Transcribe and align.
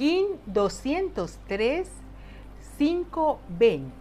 KIN 0.00 0.28
203 0.46 1.86
520 2.78 3.92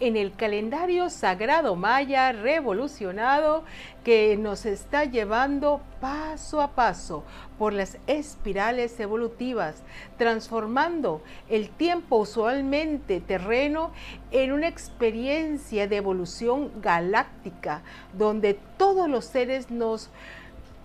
en 0.00 0.16
el 0.16 0.32
calendario 0.32 1.10
sagrado 1.10 1.76
maya 1.76 2.32
revolucionado 2.32 3.62
que 4.04 4.38
nos 4.38 4.64
está 4.64 5.04
llevando 5.04 5.82
paso 6.00 6.62
a 6.62 6.68
paso 6.68 7.24
por 7.58 7.74
las 7.74 7.98
espirales 8.06 8.98
evolutivas, 8.98 9.82
transformando 10.16 11.20
el 11.50 11.68
tiempo 11.68 12.16
usualmente 12.16 13.20
terreno 13.20 13.90
en 14.30 14.50
una 14.50 14.68
experiencia 14.68 15.86
de 15.86 15.96
evolución 15.96 16.72
galáctica, 16.80 17.82
donde 18.14 18.58
todos 18.78 19.10
los 19.10 19.26
seres 19.26 19.70
nos 19.70 20.08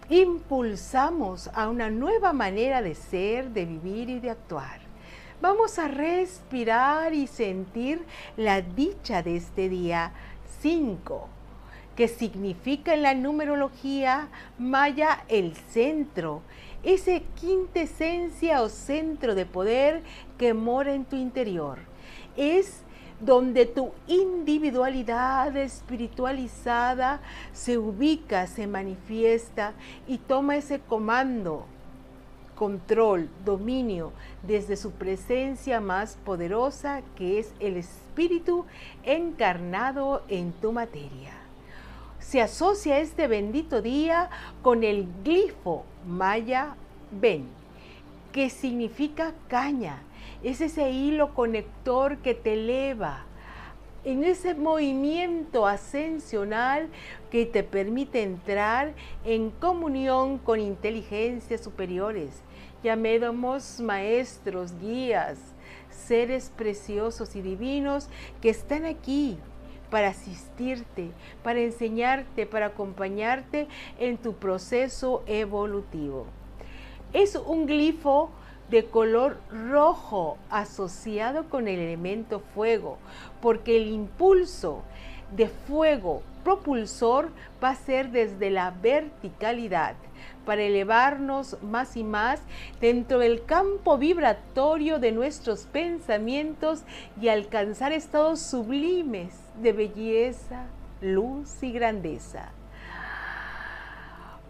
impulsamos 0.09 1.49
a 1.53 1.69
una 1.69 1.89
nueva 1.89 2.33
manera 2.33 2.81
de 2.81 2.95
ser, 2.95 3.51
de 3.51 3.65
vivir 3.65 4.09
y 4.09 4.19
de 4.19 4.31
actuar. 4.31 4.79
Vamos 5.41 5.79
a 5.79 5.87
respirar 5.87 7.13
y 7.13 7.27
sentir 7.27 8.03
la 8.35 8.61
dicha 8.61 9.23
de 9.23 9.37
este 9.37 9.69
día 9.69 10.11
5, 10.61 11.29
que 11.95 12.07
significa 12.07 12.93
en 12.93 13.03
la 13.03 13.13
numerología 13.13 14.27
maya 14.57 15.23
el 15.29 15.55
centro, 15.55 16.41
ese 16.83 17.23
quintesencia 17.39 18.61
o 18.61 18.69
centro 18.69 19.35
de 19.35 19.45
poder 19.45 20.01
que 20.37 20.53
mora 20.53 20.93
en 20.93 21.05
tu 21.05 21.15
interior. 21.15 21.77
Es 22.35 22.83
donde 23.19 23.65
tu 23.65 23.91
individualidad 24.07 25.55
espiritualizada 25.57 27.19
se 27.53 27.77
ubica, 27.77 28.47
se 28.47 28.67
manifiesta 28.67 29.73
y 30.07 30.17
toma 30.17 30.55
ese 30.55 30.79
comando 30.79 31.65
control, 32.59 33.29
dominio 33.45 34.11
desde 34.43 34.75
su 34.75 34.91
presencia 34.91 35.79
más 35.79 36.17
poderosa 36.25 37.01
que 37.15 37.39
es 37.39 37.53
el 37.61 37.77
Espíritu 37.77 38.65
encarnado 39.05 40.23
en 40.27 40.51
tu 40.51 40.73
materia. 40.73 41.31
Se 42.19 42.41
asocia 42.41 42.99
este 42.99 43.27
bendito 43.27 43.81
día 43.81 44.29
con 44.61 44.83
el 44.83 45.07
glifo 45.23 45.85
maya 46.05 46.75
Ben, 47.11 47.47
que 48.33 48.49
significa 48.49 49.33
caña. 49.47 50.03
Es 50.43 50.61
ese 50.61 50.91
hilo 50.91 51.33
conector 51.33 52.17
que 52.17 52.33
te 52.33 52.53
eleva, 52.53 53.25
en 54.05 54.23
ese 54.23 54.55
movimiento 54.55 55.67
ascensional 55.67 56.87
que 57.29 57.45
te 57.45 57.63
permite 57.63 58.23
entrar 58.23 58.93
en 59.25 59.49
comunión 59.49 60.37
con 60.37 60.61
inteligencias 60.61 61.61
superiores 61.61 62.41
Llamémoslos 62.83 63.81
maestros, 63.81 64.73
guías, 64.79 65.37
seres 65.89 66.49
preciosos 66.55 67.35
y 67.35 67.41
divinos 67.41 68.07
que 68.41 68.49
están 68.49 68.85
aquí 68.85 69.37
para 69.91 70.09
asistirte, 70.09 71.11
para 71.43 71.59
enseñarte, 71.59 72.45
para 72.45 72.67
acompañarte 72.67 73.67
en 73.99 74.17
tu 74.17 74.33
proceso 74.33 75.23
evolutivo. 75.25 76.25
Es 77.11 77.35
un 77.35 77.65
glifo 77.65 78.29
de 78.69 78.85
color 78.85 79.39
rojo 79.51 80.37
asociado 80.49 81.45
con 81.49 81.67
el 81.67 81.79
elemento 81.79 82.39
fuego, 82.53 82.97
porque 83.41 83.77
el 83.77 83.87
impulso 83.87 84.83
de 85.35 85.47
fuego 85.47 86.21
propulsor 86.43 87.29
va 87.63 87.69
a 87.69 87.75
ser 87.75 88.11
desde 88.11 88.49
la 88.49 88.71
verticalidad 88.71 89.95
para 90.45 90.63
elevarnos 90.63 91.61
más 91.61 91.95
y 91.95 92.03
más 92.03 92.41
dentro 92.81 93.19
del 93.19 93.45
campo 93.45 93.97
vibratorio 93.97 94.99
de 94.99 95.11
nuestros 95.11 95.65
pensamientos 95.65 96.81
y 97.21 97.27
alcanzar 97.27 97.91
estados 97.91 98.39
sublimes 98.39 99.33
de 99.61 99.73
belleza, 99.73 100.65
luz 101.01 101.61
y 101.61 101.71
grandeza. 101.71 102.49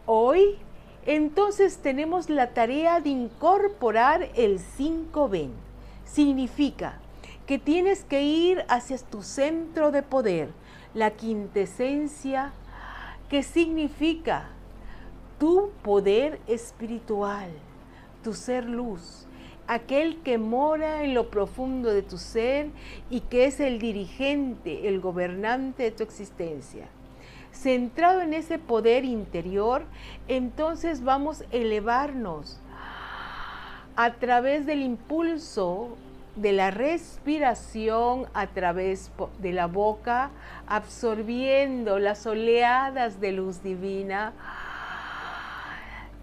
Hoy 0.06 0.58
entonces 1.16 1.80
tenemos 1.80 2.30
la 2.30 2.54
tarea 2.54 3.02
de 3.02 3.10
incorporar 3.10 4.30
el 4.36 4.60
5 4.60 5.32
Significa 6.06 7.00
que 7.48 7.58
tienes 7.58 8.04
que 8.04 8.22
ir 8.22 8.64
hacia 8.70 8.96
tu 9.00 9.24
centro 9.24 9.90
de 9.90 10.04
poder, 10.04 10.50
la 10.94 11.10
quintesencia, 11.10 12.54
que 13.28 13.42
significa 13.42 14.50
tu 15.40 15.72
poder 15.82 16.40
espiritual, 16.46 17.50
tu 18.24 18.36
ser 18.36 18.66
luz, 18.66 19.26
aquel 19.66 20.22
que 20.22 20.38
mora 20.38 21.04
en 21.04 21.16
lo 21.16 21.32
profundo 21.32 21.92
de 21.92 22.04
tu 22.04 22.20
ser 22.20 22.70
y 23.10 23.22
que 23.22 23.46
es 23.46 23.60
el 23.60 23.80
dirigente, 23.80 24.88
el 24.88 25.00
gobernante 25.00 25.82
de 25.82 25.92
tu 25.92 26.04
existencia. 26.04 26.88
Centrado 27.52 28.22
en 28.22 28.34
ese 28.34 28.60
poder 28.60 29.06
interior, 29.06 29.84
entonces 30.28 31.04
vamos 31.04 31.42
a 31.42 31.46
elevarnos 31.52 32.60
a 33.96 34.14
través 34.14 34.66
del 34.66 34.82
impulso 34.82 35.98
de 36.36 36.54
la 36.54 36.72
respiración 36.72 38.28
a 38.34 38.48
través 38.48 39.12
de 39.40 39.52
la 39.52 39.68
boca, 39.68 40.30
absorbiendo 40.68 42.00
las 42.00 42.26
oleadas 42.26 43.20
de 43.20 43.34
luz 43.34 43.62
divina 43.62 44.34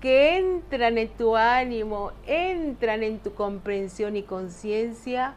que 0.01 0.39
entran 0.39 0.99
en 0.99 1.09
tu 1.09 1.37
ánimo, 1.37 2.13
entran 2.27 3.03
en 3.03 3.19
tu 3.19 3.35
comprensión 3.35 4.17
y 4.17 4.23
conciencia 4.23 5.35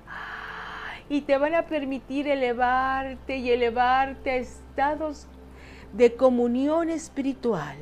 y 1.10 1.22
te 1.22 1.38
van 1.38 1.56
a 1.56 1.64
permitir 1.64 2.28
elevarte 2.28 3.38
y 3.38 3.52
elevarte 3.52 4.32
a 4.32 4.36
estados 4.36 5.28
de 5.94 6.16
comunión 6.16 6.90
espiritual, 6.90 7.78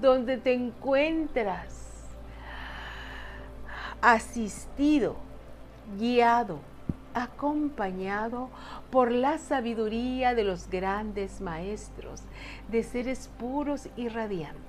donde 0.00 0.38
te 0.38 0.52
encuentras 0.52 1.80
asistido, 4.00 5.16
guiado, 5.98 6.60
acompañado 7.14 8.48
por 8.90 9.10
la 9.10 9.38
sabiduría 9.38 10.34
de 10.34 10.44
los 10.44 10.68
grandes 10.70 11.40
maestros, 11.40 12.22
de 12.70 12.82
seres 12.82 13.28
puros 13.38 13.88
y 13.96 14.08
radiantes. 14.08 14.60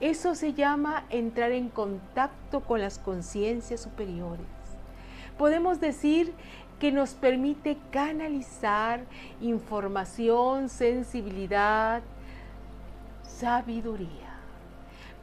Eso 0.00 0.34
se 0.34 0.52
llama 0.52 1.04
entrar 1.10 1.52
en 1.52 1.68
contacto 1.68 2.60
con 2.60 2.80
las 2.80 2.98
conciencias 2.98 3.80
superiores. 3.80 4.46
Podemos 5.38 5.80
decir 5.80 6.34
que 6.82 6.90
nos 6.90 7.10
permite 7.14 7.76
canalizar 7.92 9.04
información, 9.40 10.68
sensibilidad, 10.68 12.02
sabiduría. 13.22 14.34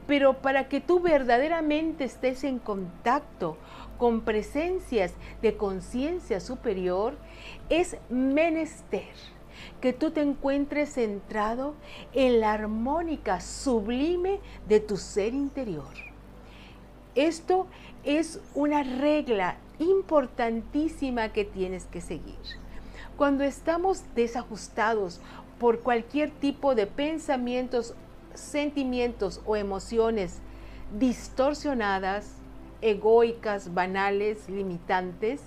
Pero 0.06 0.38
para 0.38 0.68
que 0.68 0.80
tú 0.80 1.00
verdaderamente 1.00 2.04
estés 2.04 2.44
en 2.44 2.60
contacto 2.60 3.58
con 3.98 4.22
presencias 4.22 5.12
de 5.42 5.58
conciencia 5.58 6.40
superior, 6.40 7.18
es 7.68 7.98
menester 8.08 9.12
que 9.82 9.92
tú 9.92 10.12
te 10.12 10.22
encuentres 10.22 10.94
centrado 10.94 11.74
en 12.14 12.40
la 12.40 12.54
armónica 12.54 13.38
sublime 13.42 14.40
de 14.66 14.80
tu 14.80 14.96
ser 14.96 15.34
interior. 15.34 15.92
Esto 17.14 17.66
es 18.02 18.40
una 18.54 18.82
regla 18.82 19.58
importantísima 19.80 21.30
que 21.30 21.44
tienes 21.44 21.86
que 21.86 22.00
seguir. 22.00 22.38
Cuando 23.16 23.42
estamos 23.42 24.04
desajustados 24.14 25.20
por 25.58 25.80
cualquier 25.80 26.30
tipo 26.30 26.74
de 26.74 26.86
pensamientos, 26.86 27.94
sentimientos 28.34 29.40
o 29.44 29.56
emociones 29.56 30.38
distorsionadas, 30.98 32.34
egoicas, 32.80 33.74
banales, 33.74 34.48
limitantes, 34.48 35.40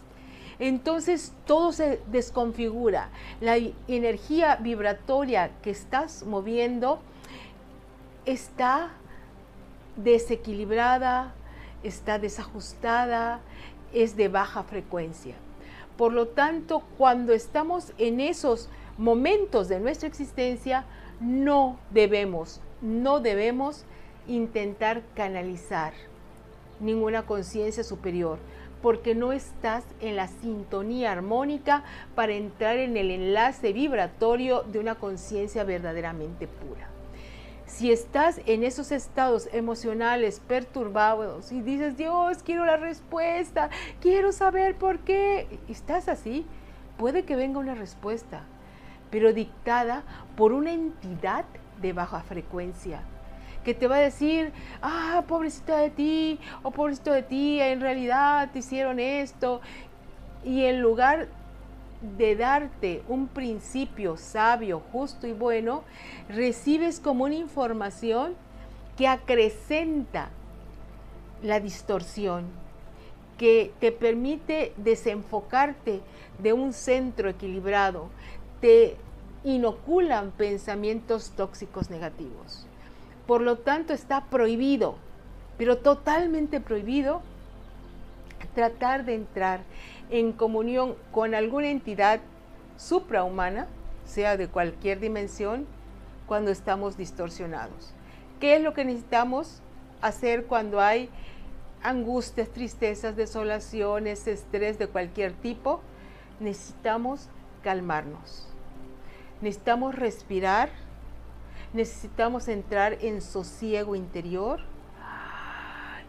entonces 0.60 1.34
todo 1.46 1.72
se 1.72 2.00
desconfigura. 2.08 3.10
La 3.42 3.58
energía 3.88 4.56
vibratoria 4.58 5.52
que 5.62 5.72
estás 5.72 6.24
moviendo 6.24 7.00
está 8.26 8.92
desequilibrada, 9.96 11.34
está 11.84 12.20
desajustada, 12.20 13.42
es 13.94 14.16
de 14.16 14.28
baja 14.28 14.64
frecuencia. 14.64 15.36
Por 15.98 16.14
lo 16.14 16.28
tanto, 16.28 16.84
cuando 16.98 17.34
estamos 17.34 17.94
en 17.98 18.20
esos 18.20 18.70
momentos 18.98 19.68
de 19.68 19.80
nuestra 19.80 20.08
existencia, 20.08 20.86
no 21.20 21.78
debemos, 21.92 22.62
no 22.82 23.20
debemos 23.20 23.86
intentar 24.28 25.02
canalizar 25.16 25.94
ninguna 26.80 27.26
conciencia 27.26 27.84
superior 27.84 28.40
porque 28.82 29.16
no 29.16 29.32
estás 29.32 29.86
en 30.02 30.18
la 30.18 30.28
sintonía 30.28 31.14
armónica 31.14 31.84
para 32.16 32.34
entrar 32.34 32.78
en 32.78 32.98
el 32.98 33.12
enlace 33.12 33.72
vibratorio 33.72 34.64
de 34.64 34.80
una 34.80 34.96
conciencia 34.96 35.64
verdaderamente 35.64 36.48
pura. 36.48 36.93
Si 37.74 37.92
estás 37.92 38.40
en 38.46 38.64
esos 38.64 38.92
estados 38.92 39.50
emocionales 39.52 40.40
perturbados 40.40 41.52
y 41.52 41.62
dices, 41.62 41.98
Dios, 41.98 42.44
quiero 42.44 42.66
la 42.66 42.78
respuesta, 42.78 43.72
quiero 44.00 44.32
saber 44.32 44.76
por 44.76 45.00
qué, 45.00 45.60
estás 45.68 46.08
así, 46.08 46.46
puede 47.00 47.26
que 47.26 47.36
venga 47.36 47.58
una 47.58 47.74
respuesta, 47.74 48.44
pero 49.10 49.34
dictada 49.34 50.04
por 50.38 50.54
una 50.54 50.72
entidad 50.72 51.46
de 51.82 51.94
baja 51.94 52.22
frecuencia 52.22 53.02
que 53.66 53.74
te 53.74 53.88
va 53.88 53.96
a 53.96 54.02
decir, 54.02 54.54
ah, 54.84 55.24
pobrecita 55.28 55.78
de 55.78 55.90
ti, 55.90 56.40
o 56.62 56.70
pobrecito 56.70 57.12
de 57.12 57.24
ti, 57.24 57.60
en 57.60 57.82
realidad 57.82 58.52
te 58.54 58.60
hicieron 58.60 59.00
esto. 59.00 59.62
Y 60.44 60.66
en 60.66 60.80
lugar 60.80 61.28
de 62.18 62.36
darte 62.36 63.02
un 63.08 63.28
principio 63.28 64.18
sabio, 64.18 64.82
justo 64.92 65.26
y 65.26 65.34
bueno, 65.34 65.84
recibes 66.28 67.00
como 67.00 67.24
una 67.24 67.36
información 67.36 68.36
que 68.98 69.08
acrecenta 69.08 70.30
la 71.42 71.60
distorsión, 71.60 72.46
que 73.38 73.72
te 73.80 73.92
permite 73.92 74.74
desenfocarte 74.78 76.02
de 76.40 76.54
un 76.54 76.74
centro 76.74 77.30
equilibrado, 77.30 78.10
te 78.60 78.98
inoculan 79.44 80.32
pensamientos 80.32 81.32
tóxicos 81.32 81.90
negativos. 81.90 82.66
Por 83.26 83.42
lo 83.42 83.58
tanto, 83.58 83.94
está 83.94 84.26
prohibido, 84.26 84.96
pero 85.58 85.78
totalmente 85.78 86.60
prohibido, 86.60 87.22
tratar 88.54 89.06
de 89.06 89.16
entrar 89.16 89.62
en 90.10 90.32
comunión 90.32 90.96
con 91.12 91.36
alguna 91.36 91.68
entidad 91.68 92.20
suprahumana, 92.78 93.68
sea 94.06 94.38
de 94.38 94.48
cualquier 94.48 95.00
dimensión, 95.00 95.66
cuando 96.28 96.52
estamos 96.52 96.98
distorsionados. 96.98 97.94
¿Qué 98.40 98.56
es 98.56 98.62
lo 98.62 98.74
que 98.74 98.86
necesitamos 98.86 99.62
hacer 100.02 100.46
cuando 100.46 100.82
hay 100.82 101.10
angustias, 101.82 102.50
tristezas, 102.50 103.16
desolaciones, 103.16 104.28
estrés 104.28 104.78
de 104.80 104.88
cualquier 104.88 105.34
tipo? 105.34 105.82
Necesitamos 106.40 107.30
calmarnos. 107.64 108.48
Necesitamos 109.42 109.96
respirar 109.96 110.70
necesitamos 111.74 112.48
entrar 112.48 112.98
en 113.02 113.22
sosiego 113.22 113.96
interior. 113.96 114.62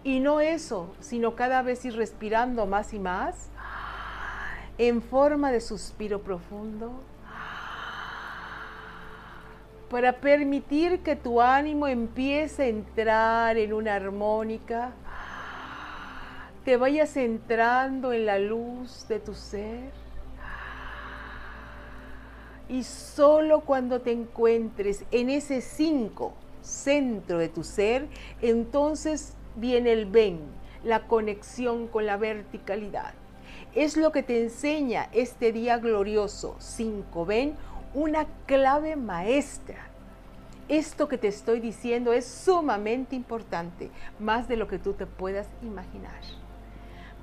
Y 0.04 0.20
no 0.20 0.40
eso, 0.40 0.94
sino 1.00 1.34
cada 1.34 1.62
vez 1.62 1.84
ir 1.84 1.96
respirando 1.96 2.66
más 2.66 2.92
y 2.92 2.98
más 2.98 3.48
en 4.76 5.00
forma 5.02 5.50
de 5.50 5.60
suspiro 5.60 6.20
profundo 6.20 6.92
para 9.88 10.12
permitir 10.12 11.04
que 11.04 11.14
tu 11.14 11.40
ánimo 11.40 11.86
empiece 11.86 12.64
a 12.64 12.66
entrar 12.66 13.56
en 13.56 13.72
una 13.72 13.94
armónica, 13.94 14.90
te 16.64 16.76
vayas 16.76 17.16
entrando 17.16 18.12
en 18.12 18.26
la 18.26 18.40
luz 18.40 19.06
de 19.08 19.20
tu 19.20 19.34
ser. 19.34 19.92
Y 22.68 22.82
solo 22.82 23.60
cuando 23.60 24.00
te 24.00 24.10
encuentres 24.10 25.04
en 25.12 25.30
ese 25.30 25.60
cinco 25.60 26.32
centro 26.60 27.38
de 27.38 27.48
tu 27.48 27.62
ser, 27.62 28.08
entonces 28.42 29.34
viene 29.56 29.92
el 29.92 30.06
ven, 30.06 30.40
la 30.82 31.06
conexión 31.06 31.88
con 31.88 32.06
la 32.06 32.16
verticalidad. 32.16 33.14
Es 33.74 33.96
lo 33.96 34.12
que 34.12 34.22
te 34.22 34.42
enseña 34.42 35.08
este 35.12 35.52
día 35.52 35.78
glorioso, 35.78 36.56
cinco 36.58 37.26
ven, 37.26 37.54
una 37.92 38.26
clave 38.46 38.96
maestra. 38.96 39.88
Esto 40.68 41.08
que 41.08 41.18
te 41.18 41.28
estoy 41.28 41.60
diciendo 41.60 42.12
es 42.12 42.24
sumamente 42.24 43.16
importante, 43.16 43.90
más 44.18 44.48
de 44.48 44.56
lo 44.56 44.68
que 44.68 44.78
tú 44.78 44.94
te 44.94 45.06
puedas 45.06 45.46
imaginar. 45.62 46.20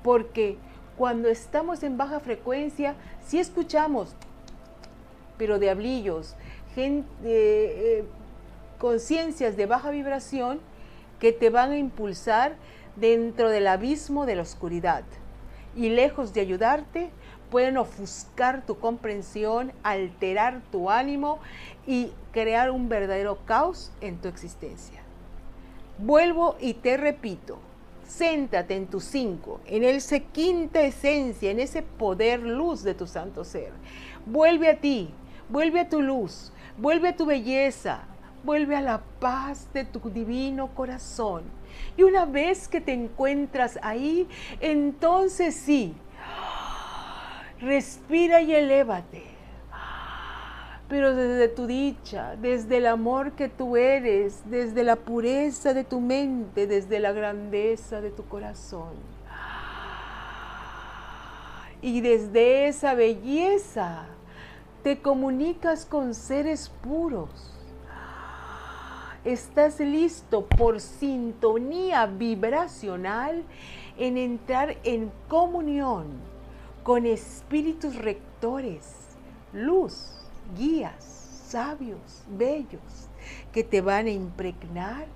Porque 0.02 0.58
cuando 0.96 1.28
estamos 1.28 1.82
en 1.82 1.96
baja 1.96 2.20
frecuencia, 2.20 2.94
si 3.24 3.38
escuchamos 3.38 4.14
pero 5.38 5.58
diablillos, 5.58 6.36
gente, 6.74 7.08
eh, 7.24 8.04
conciencias 8.78 9.56
de 9.56 9.66
baja 9.66 9.90
vibración 9.90 10.60
que 11.22 11.32
te 11.32 11.50
van 11.50 11.70
a 11.70 11.78
impulsar 11.78 12.56
dentro 12.96 13.48
del 13.48 13.68
abismo 13.68 14.26
de 14.26 14.34
la 14.34 14.42
oscuridad. 14.42 15.04
Y 15.76 15.90
lejos 15.90 16.34
de 16.34 16.40
ayudarte, 16.40 17.10
pueden 17.48 17.76
ofuscar 17.76 18.66
tu 18.66 18.80
comprensión, 18.80 19.70
alterar 19.84 20.62
tu 20.72 20.90
ánimo 20.90 21.38
y 21.86 22.10
crear 22.32 22.72
un 22.72 22.88
verdadero 22.88 23.38
caos 23.46 23.92
en 24.00 24.16
tu 24.18 24.26
existencia. 24.26 25.00
Vuelvo 25.98 26.56
y 26.58 26.74
te 26.74 26.96
repito, 26.96 27.60
céntrate 28.04 28.74
en 28.74 28.88
tu 28.88 28.98
cinco, 28.98 29.60
en 29.66 29.84
esa 29.84 30.18
quinta 30.18 30.80
esencia, 30.80 31.52
en 31.52 31.60
ese 31.60 31.82
poder 31.82 32.40
luz 32.40 32.82
de 32.82 32.94
tu 32.94 33.06
santo 33.06 33.44
ser. 33.44 33.70
Vuelve 34.26 34.68
a 34.68 34.80
ti, 34.80 35.14
Vuelve 35.52 35.80
a 35.80 35.88
tu 35.90 36.00
luz, 36.00 36.50
vuelve 36.78 37.08
a 37.08 37.16
tu 37.16 37.26
belleza, 37.26 38.04
vuelve 38.44 38.76
a 38.76 38.80
la 38.80 39.02
paz 39.20 39.68
de 39.72 39.84
tu 39.84 40.00
divino 40.10 40.74
corazón. 40.74 41.42
Y 41.96 42.02
una 42.02 42.24
vez 42.24 42.68
que 42.68 42.80
te 42.80 42.92
encuentras 42.92 43.78
ahí, 43.82 44.28
entonces 44.60 45.54
sí, 45.54 45.94
respira 47.60 48.40
y 48.40 48.54
elévate. 48.54 49.22
Pero 50.88 51.14
desde 51.14 51.48
tu 51.48 51.66
dicha, 51.66 52.36
desde 52.36 52.76
el 52.76 52.86
amor 52.86 53.32
que 53.32 53.48
tú 53.48 53.78
eres, 53.78 54.42
desde 54.50 54.84
la 54.84 54.96
pureza 54.96 55.72
de 55.72 55.84
tu 55.84 56.00
mente, 56.00 56.66
desde 56.66 57.00
la 57.00 57.12
grandeza 57.12 58.02
de 58.02 58.10
tu 58.10 58.26
corazón. 58.26 58.92
Y 61.80 62.00
desde 62.02 62.68
esa 62.68 62.94
belleza 62.94 64.04
te 64.82 65.00
comunicas 65.00 65.86
con 65.86 66.14
seres 66.14 66.68
puros. 66.68 67.52
Estás 69.24 69.78
listo 69.78 70.46
por 70.48 70.80
sintonía 70.80 72.06
vibracional 72.06 73.44
en 73.96 74.18
entrar 74.18 74.76
en 74.82 75.12
comunión 75.28 76.06
con 76.82 77.06
espíritus 77.06 77.94
rectores, 77.94 79.14
luz, 79.52 80.26
guías, 80.58 81.04
sabios, 81.46 82.24
bellos, 82.36 83.08
que 83.52 83.62
te 83.62 83.80
van 83.80 84.06
a 84.06 84.10
impregnar 84.10 85.06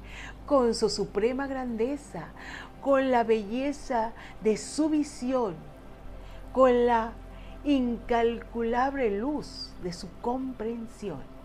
con 0.47 0.73
su 0.77 0.89
suprema 0.89 1.49
grandeza, 1.49 2.29
con 2.81 3.11
la 3.11 3.25
belleza 3.25 4.13
de 4.41 4.57
su 4.57 4.89
visión, 4.89 5.57
con 6.53 6.87
la 6.87 7.13
incalculable 7.65 9.19
luz 9.19 9.73
de 9.83 9.93
su 9.93 10.07
comprensión. 10.23 11.36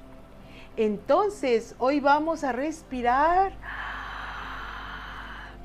Entonces, 0.78 1.76
hoy 1.80 2.00
vamos 2.00 2.44
a 2.44 2.52
respirar 2.52 3.52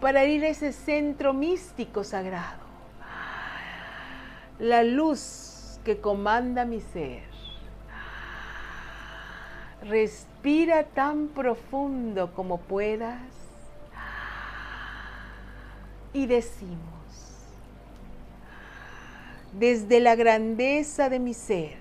para 0.01 0.25
ir 0.25 0.45
a 0.45 0.49
ese 0.49 0.73
centro 0.73 1.33
místico 1.33 2.05
sagrado. 2.05 2.67
La 4.59 4.83
luz 4.83 5.81
que 5.85 6.01
comanda 6.01 6.65
mi 6.65 6.81
ser. 6.81 7.25
Respira 9.83 10.85
tan 10.85 11.29
profundo 11.29 12.33
como 12.35 12.59
puedas 12.59 13.21
y 16.13 16.27
decimos 16.27 16.97
desde 19.53 20.01
la 20.01 20.17
grandeza 20.17 21.09
de 21.09 21.19
mi 21.19 21.35
ser, 21.35 21.79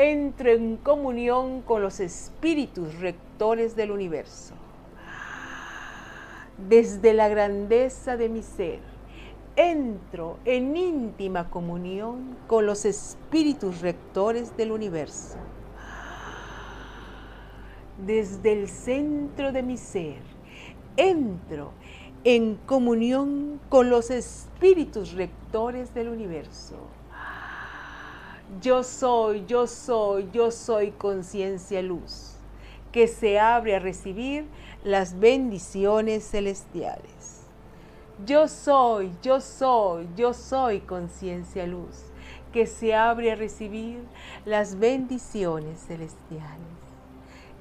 entro 0.00 0.50
en 0.50 0.78
comunión 0.78 1.60
con 1.60 1.82
los 1.82 2.00
espíritus 2.00 2.98
rectores 3.00 3.76
del 3.76 3.90
universo. 3.90 4.54
Desde 6.56 7.12
la 7.12 7.28
grandeza 7.28 8.16
de 8.16 8.30
mi 8.30 8.42
ser, 8.42 8.80
entro 9.56 10.38
en 10.46 10.74
íntima 10.74 11.50
comunión 11.50 12.34
con 12.46 12.64
los 12.64 12.86
espíritus 12.86 13.82
rectores 13.82 14.56
del 14.56 14.72
universo. 14.72 15.36
Desde 17.98 18.52
el 18.52 18.68
centro 18.68 19.52
de 19.52 19.62
mi 19.62 19.76
ser, 19.76 20.22
entro 20.96 21.72
en 22.24 22.54
comunión 22.64 23.60
con 23.68 23.90
los 23.90 24.10
espíritus 24.10 25.12
rectores 25.12 25.92
del 25.92 26.08
universo. 26.08 26.99
Yo 28.58 28.82
soy, 28.82 29.44
yo 29.46 29.68
soy, 29.68 30.28
yo 30.32 30.50
soy 30.50 30.90
conciencia 30.90 31.82
luz, 31.82 32.34
que 32.90 33.06
se 33.06 33.38
abre 33.38 33.76
a 33.76 33.78
recibir 33.78 34.44
las 34.82 35.20
bendiciones 35.20 36.28
celestiales. 36.28 37.42
Yo 38.26 38.48
soy, 38.48 39.12
yo 39.22 39.40
soy, 39.40 40.08
yo 40.16 40.34
soy 40.34 40.80
conciencia 40.80 41.64
luz, 41.64 42.02
que 42.52 42.66
se 42.66 42.92
abre 42.92 43.30
a 43.30 43.36
recibir 43.36 44.02
las 44.44 44.78
bendiciones 44.78 45.86
celestiales. 45.86 46.58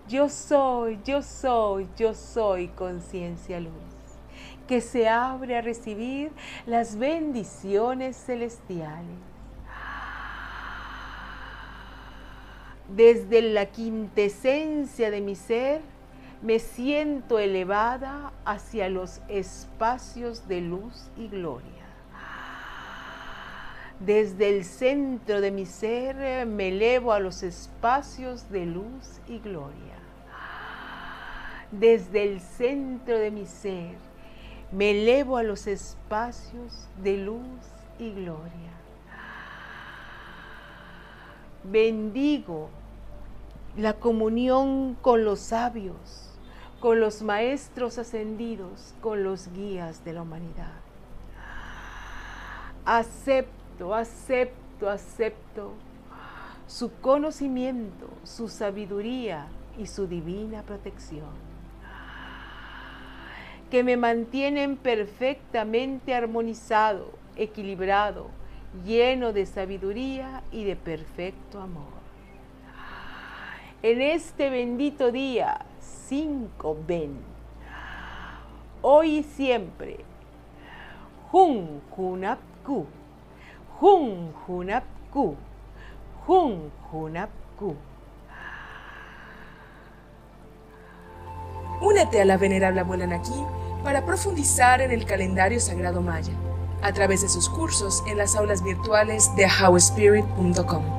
Yo 0.07 0.27
soy, 0.27 0.99
yo 1.05 1.21
soy, 1.21 1.87
yo 1.97 2.15
soy 2.15 2.69
conciencia 2.69 3.59
luz, 3.59 3.71
que 4.67 4.81
se 4.81 5.07
abre 5.07 5.55
a 5.55 5.61
recibir 5.61 6.31
las 6.65 6.97
bendiciones 6.97 8.17
celestiales. 8.17 9.38
Desde 12.95 13.41
la 13.41 13.67
quintesencia 13.67 15.11
de 15.11 15.21
mi 15.21 15.35
ser, 15.35 15.81
me 16.41 16.59
siento 16.59 17.37
elevada 17.37 18.33
hacia 18.45 18.89
los 18.89 19.21
espacios 19.27 20.47
de 20.47 20.61
luz 20.61 21.09
y 21.17 21.27
gloria. 21.27 21.67
Desde 23.99 24.49
el 24.49 24.63
centro 24.63 25.41
de 25.41 25.51
mi 25.51 25.65
ser 25.65 26.45
me 26.45 26.69
elevo 26.69 27.11
a 27.11 27.19
los 27.19 27.43
espacios 27.43 28.49
de 28.49 28.65
luz 28.65 29.19
y 29.27 29.39
gloria. 29.39 29.95
Desde 31.71 32.23
el 32.23 32.39
centro 32.39 33.19
de 33.19 33.29
mi 33.29 33.45
ser 33.45 33.97
me 34.71 34.91
elevo 34.91 35.35
a 35.37 35.43
los 35.43 35.67
espacios 35.67 36.87
de 37.03 37.17
luz 37.17 37.43
y 37.99 38.11
gloria. 38.11 38.71
Bendigo 41.63 42.69
la 43.79 43.93
comunión 43.93 44.97
con 45.01 45.23
los 45.23 45.39
sabios, 45.39 46.29
con 46.81 46.99
los 46.99 47.21
maestros 47.21 47.97
ascendidos, 47.97 48.93
con 48.99 49.23
los 49.23 49.53
guías 49.53 50.03
de 50.03 50.11
la 50.11 50.23
humanidad. 50.23 50.73
Acepto, 52.83 53.95
acepto, 53.95 54.89
acepto 54.89 55.71
su 56.67 56.91
conocimiento, 56.99 58.09
su 58.25 58.49
sabiduría 58.49 59.47
y 59.77 59.87
su 59.87 60.07
divina 60.07 60.61
protección, 60.63 61.31
que 63.71 63.85
me 63.85 63.95
mantienen 63.95 64.75
perfectamente 64.75 66.13
armonizado, 66.13 67.11
equilibrado, 67.37 68.27
lleno 68.85 69.31
de 69.31 69.45
sabiduría 69.45 70.43
y 70.51 70.65
de 70.65 70.75
perfecto 70.75 71.61
amor 71.61 71.98
en 73.81 74.01
este 74.01 74.49
bendito 74.49 75.11
día 75.11 75.65
5 76.09 76.77
ven. 76.87 77.17
Hoy 78.81 79.17
y 79.17 79.23
siempre. 79.23 79.97
Jun 81.31 81.81
Junapku. 81.91 82.85
Jun 83.79 84.33
Junapku. 84.45 85.35
Jun 86.25 86.71
Junapku. 86.89 87.75
Únete 91.81 92.21
a 92.21 92.25
la 92.25 92.37
venerable 92.37 92.81
abuela 92.81 93.07
Naki 93.07 93.31
para 93.83 94.05
profundizar 94.05 94.81
en 94.81 94.91
el 94.91 95.05
calendario 95.05 95.61
sagrado 95.61 96.01
maya 96.01 96.33
a 96.81 96.91
través 96.91 97.21
de 97.21 97.29
sus 97.29 97.49
cursos 97.49 98.03
en 98.07 98.17
las 98.17 98.35
aulas 98.35 98.63
virtuales 98.63 99.33
de 99.37 99.45
howspirit.com. 99.45 100.98